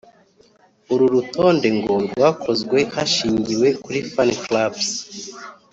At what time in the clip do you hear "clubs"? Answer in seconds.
4.43-4.85